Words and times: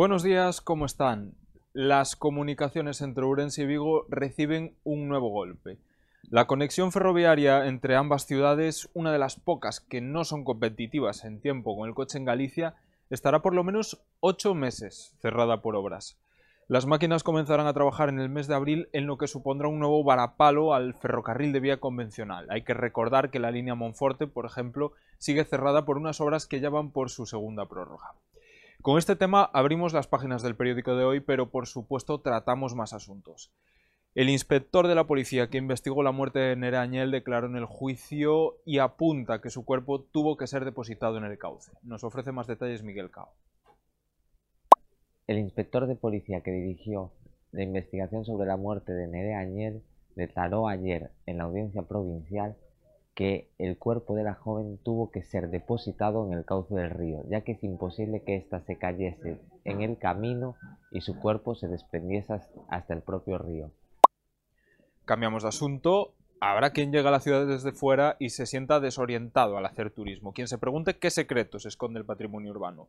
Buenos 0.00 0.22
días, 0.22 0.62
¿cómo 0.62 0.86
están? 0.86 1.34
Las 1.74 2.16
comunicaciones 2.16 3.02
entre 3.02 3.24
Ourense 3.24 3.64
y 3.64 3.66
Vigo 3.66 4.06
reciben 4.08 4.74
un 4.82 5.08
nuevo 5.08 5.28
golpe. 5.28 5.78
La 6.22 6.46
conexión 6.46 6.90
ferroviaria 6.90 7.66
entre 7.66 7.96
ambas 7.96 8.26
ciudades, 8.26 8.88
una 8.94 9.12
de 9.12 9.18
las 9.18 9.36
pocas 9.36 9.80
que 9.80 10.00
no 10.00 10.24
son 10.24 10.44
competitivas 10.44 11.24
en 11.24 11.40
tiempo 11.40 11.76
con 11.76 11.88
el 11.88 11.94
coche 11.94 12.16
en 12.16 12.24
Galicia, 12.24 12.76
estará 13.10 13.42
por 13.42 13.54
lo 13.54 13.62
menos 13.62 14.02
ocho 14.20 14.54
meses 14.54 15.14
cerrada 15.20 15.60
por 15.60 15.76
obras. 15.76 16.18
Las 16.70 16.86
máquinas 16.86 17.24
comenzarán 17.24 17.66
a 17.66 17.72
trabajar 17.72 18.10
en 18.10 18.20
el 18.20 18.28
mes 18.28 18.46
de 18.46 18.54
abril 18.54 18.88
en 18.92 19.08
lo 19.08 19.18
que 19.18 19.26
supondrá 19.26 19.66
un 19.66 19.80
nuevo 19.80 20.04
varapalo 20.04 20.72
al 20.72 20.94
ferrocarril 20.94 21.52
de 21.52 21.58
vía 21.58 21.80
convencional. 21.80 22.46
Hay 22.48 22.62
que 22.62 22.74
recordar 22.74 23.32
que 23.32 23.40
la 23.40 23.50
línea 23.50 23.74
Monforte, 23.74 24.28
por 24.28 24.46
ejemplo, 24.46 24.92
sigue 25.18 25.44
cerrada 25.44 25.84
por 25.84 25.96
unas 25.96 26.20
obras 26.20 26.46
que 26.46 26.60
ya 26.60 26.70
van 26.70 26.92
por 26.92 27.10
su 27.10 27.26
segunda 27.26 27.66
prórroga. 27.66 28.12
Con 28.82 28.98
este 28.98 29.16
tema 29.16 29.50
abrimos 29.52 29.92
las 29.92 30.06
páginas 30.06 30.42
del 30.42 30.54
periódico 30.54 30.94
de 30.94 31.02
hoy, 31.02 31.18
pero 31.18 31.50
por 31.50 31.66
supuesto 31.66 32.20
tratamos 32.20 32.76
más 32.76 32.92
asuntos. 32.92 33.50
El 34.14 34.28
inspector 34.28 34.86
de 34.86 34.94
la 34.94 35.08
policía 35.08 35.50
que 35.50 35.58
investigó 35.58 36.04
la 36.04 36.12
muerte 36.12 36.38
de 36.38 36.54
Nerea 36.54 36.82
Añel 36.82 37.10
declaró 37.10 37.48
en 37.48 37.56
el 37.56 37.64
juicio 37.64 38.58
y 38.64 38.78
apunta 38.78 39.40
que 39.40 39.50
su 39.50 39.64
cuerpo 39.64 40.02
tuvo 40.02 40.36
que 40.36 40.46
ser 40.46 40.64
depositado 40.64 41.18
en 41.18 41.24
el 41.24 41.36
cauce. 41.36 41.72
Nos 41.82 42.04
ofrece 42.04 42.30
más 42.30 42.46
detalles 42.46 42.84
Miguel 42.84 43.10
Cao. 43.10 43.32
El 45.30 45.38
inspector 45.38 45.86
de 45.86 45.94
policía 45.94 46.40
que 46.40 46.50
dirigió 46.50 47.12
la 47.52 47.62
investigación 47.62 48.24
sobre 48.24 48.48
la 48.48 48.56
muerte 48.56 48.92
de 48.92 49.06
Nerea 49.06 49.38
Añel 49.38 49.84
declaró 50.16 50.66
ayer 50.66 51.12
en 51.24 51.38
la 51.38 51.44
audiencia 51.44 51.82
provincial 51.82 52.56
que 53.14 53.48
el 53.56 53.78
cuerpo 53.78 54.16
de 54.16 54.24
la 54.24 54.34
joven 54.34 54.80
tuvo 54.82 55.12
que 55.12 55.22
ser 55.22 55.48
depositado 55.50 56.26
en 56.26 56.32
el 56.32 56.44
cauce 56.44 56.74
del 56.74 56.90
río, 56.90 57.22
ya 57.28 57.42
que 57.42 57.52
es 57.52 57.62
imposible 57.62 58.24
que 58.24 58.34
ésta 58.34 58.60
se 58.62 58.76
cayese 58.76 59.40
en 59.62 59.82
el 59.82 59.98
camino 59.98 60.56
y 60.90 61.00
su 61.02 61.16
cuerpo 61.20 61.54
se 61.54 61.68
desprendiese 61.68 62.34
hasta 62.68 62.92
el 62.92 63.02
propio 63.02 63.38
río. 63.38 63.70
Cambiamos 65.04 65.44
de 65.44 65.50
asunto. 65.50 66.12
Habrá 66.40 66.70
quien 66.72 66.90
llega 66.90 67.10
a 67.10 67.12
la 67.12 67.20
ciudad 67.20 67.46
desde 67.46 67.70
fuera 67.70 68.16
y 68.18 68.30
se 68.30 68.46
sienta 68.46 68.80
desorientado 68.80 69.58
al 69.58 69.66
hacer 69.66 69.92
turismo, 69.92 70.32
quien 70.32 70.48
se 70.48 70.58
pregunte 70.58 70.98
qué 70.98 71.10
secretos 71.10 71.66
esconde 71.66 72.00
el 72.00 72.04
patrimonio 72.04 72.50
urbano. 72.50 72.88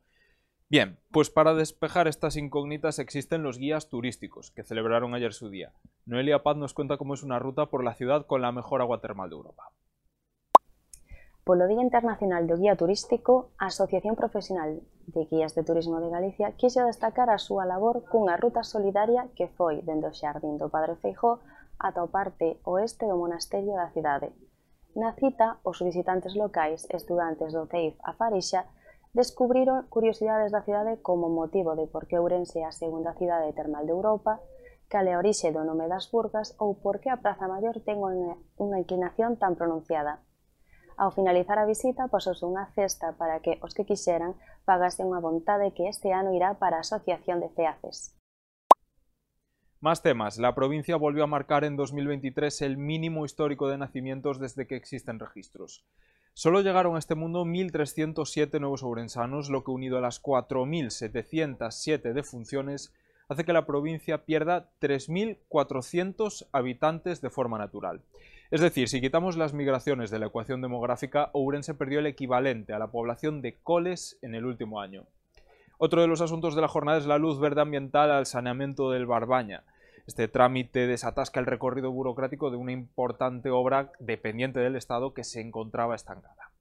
Bien, 0.71 0.97
pues 1.11 1.29
para 1.29 1.53
despejar 1.53 2.07
estas 2.07 2.37
incógnitas 2.37 2.97
existen 2.97 3.43
los 3.43 3.57
guías 3.57 3.89
turísticos, 3.89 4.51
que 4.51 4.63
celebraron 4.63 5.13
ayer 5.13 5.33
su 5.33 5.49
día. 5.49 5.73
Noelia 6.05 6.43
Paz 6.43 6.55
nos 6.55 6.73
cuenta 6.73 6.95
cómo 6.95 7.13
es 7.13 7.23
una 7.23 7.39
ruta 7.39 7.65
por 7.65 7.83
la 7.83 7.93
ciudad 7.93 8.25
con 8.25 8.41
la 8.41 8.53
mejor 8.53 8.79
agua 8.79 9.01
termal 9.01 9.29
de 9.29 9.35
Europa. 9.35 9.73
Por 11.43 11.57
lo 11.57 11.67
Día 11.67 11.81
Internacional 11.81 12.47
do 12.47 12.55
Guía 12.55 12.77
Turístico, 12.77 13.51
a 13.57 13.65
Asociación 13.65 14.15
Profesional 14.15 14.79
de 15.07 15.25
Guías 15.25 15.55
de 15.55 15.65
Turismo 15.65 15.99
de 15.99 16.09
Galicia 16.09 16.55
quixo 16.55 16.87
destacar 16.87 17.27
a 17.27 17.37
súa 17.37 17.67
labor 17.67 18.07
cunha 18.07 18.39
ruta 18.39 18.63
solidaria 18.63 19.27
que 19.35 19.51
foi 19.51 19.83
dende 19.83 20.07
o 20.07 20.15
Xardín 20.15 20.55
do 20.55 20.71
Padre 20.71 20.95
Feijó 20.95 21.43
ata 21.83 21.99
o 21.99 22.07
parte 22.07 22.63
oeste 22.63 23.11
do 23.11 23.19
monasterio 23.19 23.75
da 23.75 23.91
cidade. 23.91 24.31
Na 24.95 25.11
cita, 25.19 25.59
os 25.67 25.83
visitantes 25.83 26.31
locais, 26.31 26.87
estudantes 26.87 27.51
do 27.51 27.67
CEIF 27.67 27.99
a 28.07 28.15
Farixa, 28.15 28.71
descubriron 29.13 29.87
curiosidades 29.91 30.51
da 30.51 30.63
cidade 30.63 31.01
como 31.01 31.27
motivo 31.27 31.75
de 31.75 31.87
por 31.87 32.07
que 32.07 32.19
Ourense 32.19 32.63
é 32.63 32.65
a 32.65 32.71
segunda 32.71 33.11
cidade 33.19 33.51
termal 33.51 33.83
de 33.83 33.91
Europa, 33.91 34.39
cal 34.91 35.07
é 35.07 35.13
a 35.15 35.23
das 35.87 36.05
burgas 36.11 36.55
ou 36.59 36.79
por 36.79 36.99
que 36.99 37.09
a 37.11 37.19
Praza 37.19 37.47
Maior 37.47 37.79
ten 37.83 37.99
unha 37.99 38.77
inclinación 38.79 39.35
tan 39.35 39.55
pronunciada. 39.59 40.23
Ao 41.01 41.11
finalizar 41.11 41.57
a 41.59 41.65
visita, 41.65 42.11
pasouse 42.11 42.43
unha 42.45 42.69
cesta 42.75 43.15
para 43.19 43.39
que 43.43 43.57
os 43.65 43.73
que 43.75 43.87
quixeran 43.87 44.35
pagasen 44.67 45.07
unha 45.07 45.23
vontade 45.23 45.73
que 45.75 45.87
este 45.87 46.11
ano 46.11 46.35
irá 46.35 46.59
para 46.61 46.79
a 46.79 46.85
Asociación 46.85 47.39
de 47.39 47.49
Feaces. 47.55 48.15
Más 49.81 50.03
temas. 50.03 50.37
La 50.37 50.53
provincia 50.53 50.95
volvió 50.95 51.23
a 51.23 51.33
marcar 51.35 51.63
en 51.63 51.75
2023 51.75 52.61
el 52.61 52.77
mínimo 52.77 53.25
histórico 53.25 53.67
de 53.67 53.79
nacimientos 53.79 54.39
desde 54.39 54.67
que 54.67 54.75
existen 54.75 55.17
registros. 55.17 55.87
Solo 56.33 56.61
llegaron 56.61 56.95
a 56.95 56.99
este 56.99 57.15
mundo 57.15 57.43
1.307 57.45 58.59
nuevos 58.59 58.83
ourensanos, 58.83 59.49
lo 59.49 59.63
que 59.63 59.71
unido 59.71 59.97
a 59.97 60.01
las 60.01 60.23
4.707 60.23 62.13
defunciones 62.13 62.93
hace 63.27 63.43
que 63.45 63.53
la 63.53 63.65
provincia 63.65 64.25
pierda 64.25 64.69
3.400 64.81 66.47
habitantes 66.51 67.21
de 67.21 67.29
forma 67.29 67.57
natural. 67.57 68.01
Es 68.49 68.59
decir, 68.59 68.89
si 68.89 68.99
quitamos 68.99 69.37
las 69.37 69.53
migraciones 69.53 70.09
de 70.09 70.19
la 70.19 70.25
ecuación 70.25 70.61
demográfica, 70.61 71.29
Ourense 71.33 71.73
perdió 71.73 71.99
el 71.99 72.07
equivalente 72.07 72.73
a 72.73 72.79
la 72.79 72.91
población 72.91 73.41
de 73.41 73.55
Coles 73.63 74.17
en 74.21 74.35
el 74.35 74.45
último 74.45 74.81
año. 74.81 75.05
Otro 75.77 76.01
de 76.01 76.07
los 76.07 76.21
asuntos 76.21 76.55
de 76.55 76.61
la 76.61 76.67
jornada 76.67 76.97
es 76.97 77.05
la 77.05 77.17
luz 77.17 77.39
verde 77.39 77.61
ambiental 77.61 78.11
al 78.11 78.25
saneamiento 78.25 78.91
del 78.91 79.05
Barbaña. 79.05 79.63
Este 80.07 80.27
trámite 80.27 80.87
desatasca 80.87 81.39
el 81.39 81.45
recorrido 81.45 81.91
burocrático 81.91 82.49
de 82.49 82.57
una 82.57 82.71
importante 82.71 83.49
obra 83.49 83.91
dependiente 83.99 84.59
del 84.59 84.75
Estado 84.75 85.13
que 85.13 85.23
se 85.23 85.41
encontraba 85.41 85.95
estancada. 85.95 86.51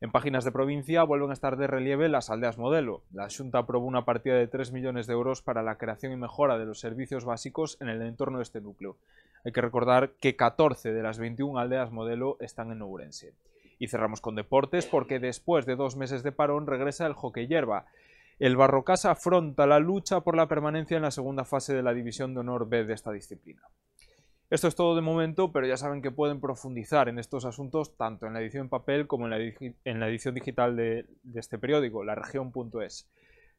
En 0.00 0.12
páginas 0.12 0.44
de 0.44 0.52
provincia 0.52 1.02
vuelven 1.02 1.30
a 1.30 1.32
estar 1.32 1.56
de 1.56 1.66
relieve 1.66 2.10
las 2.10 2.28
aldeas 2.28 2.58
modelo. 2.58 3.04
La 3.10 3.28
Junta 3.34 3.60
aprobó 3.60 3.86
una 3.86 4.04
partida 4.04 4.34
de 4.34 4.48
3 4.48 4.70
millones 4.72 5.06
de 5.06 5.14
euros 5.14 5.40
para 5.40 5.62
la 5.62 5.78
creación 5.78 6.12
y 6.12 6.16
mejora 6.16 6.58
de 6.58 6.66
los 6.66 6.80
servicios 6.80 7.24
básicos 7.24 7.78
en 7.80 7.88
el 7.88 8.02
entorno 8.02 8.36
de 8.36 8.42
este 8.42 8.60
núcleo. 8.60 8.98
Hay 9.46 9.52
que 9.52 9.62
recordar 9.62 10.10
que 10.20 10.36
14 10.36 10.92
de 10.92 11.02
las 11.02 11.18
21 11.18 11.58
aldeas 11.58 11.90
modelo 11.90 12.36
están 12.40 12.70
en 12.70 12.82
Ourense. 12.82 13.32
Y 13.78 13.88
cerramos 13.88 14.20
con 14.20 14.34
deportes 14.34 14.84
porque 14.84 15.20
después 15.20 15.64
de 15.64 15.76
dos 15.76 15.96
meses 15.96 16.22
de 16.22 16.32
parón 16.32 16.66
regresa 16.66 17.06
el 17.06 17.14
hockey 17.14 17.46
hierba. 17.46 17.86
El 18.40 18.56
Barrocasa 18.56 19.12
afronta 19.12 19.64
la 19.66 19.78
lucha 19.78 20.22
por 20.22 20.36
la 20.36 20.48
permanencia 20.48 20.96
en 20.96 21.04
la 21.04 21.12
segunda 21.12 21.44
fase 21.44 21.72
de 21.72 21.84
la 21.84 21.94
División 21.94 22.34
de 22.34 22.40
Honor 22.40 22.68
B 22.68 22.84
de 22.84 22.92
esta 22.92 23.12
disciplina. 23.12 23.62
Esto 24.50 24.66
es 24.66 24.74
todo 24.74 24.96
de 24.96 25.02
momento, 25.02 25.52
pero 25.52 25.66
ya 25.66 25.76
saben 25.76 26.02
que 26.02 26.10
pueden 26.10 26.40
profundizar 26.40 27.08
en 27.08 27.18
estos 27.18 27.44
asuntos 27.44 27.96
tanto 27.96 28.26
en 28.26 28.34
la 28.34 28.40
edición 28.40 28.64
en 28.64 28.68
papel 28.68 29.06
como 29.06 29.26
en 29.26 29.30
la, 29.30 30.08
edición 30.08 30.34
digital 30.34 30.76
de, 30.76 31.06
este 31.34 31.58
periódico, 31.58 32.04
laregion.es. 32.04 33.08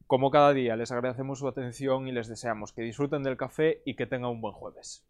Como 0.08 0.30
cada 0.30 0.54
día, 0.54 0.76
les 0.76 0.92
agradecemos 0.92 1.40
su 1.40 1.48
atención 1.48 2.08
y 2.08 2.12
les 2.12 2.28
deseamos 2.28 2.74
que 2.74 2.82
disfruten 2.82 3.24
del 3.24 3.38
café 3.38 3.82
y 3.86 3.96
que 3.96 4.06
tengan 4.06 4.32
un 4.32 4.42
buen 4.42 4.54
jueves. 4.54 5.06